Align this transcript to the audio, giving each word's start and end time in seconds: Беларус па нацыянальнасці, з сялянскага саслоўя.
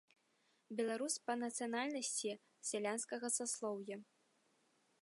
Беларус 0.79 1.17
па 1.27 1.33
нацыянальнасці, 1.43 2.31
з 2.39 2.71
сялянскага 2.71 3.27
саслоўя. 3.39 3.95